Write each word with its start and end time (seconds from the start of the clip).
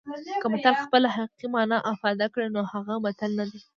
که 0.41 0.47
متل 0.53 0.75
خپله 0.83 1.07
حقیقي 1.15 1.47
مانا 1.53 1.77
افاده 1.93 2.25
کړي 2.33 2.47
نو 2.55 2.61
هغه 2.73 2.93
متل 3.05 3.31
نه 3.39 3.45
دی 3.51 3.61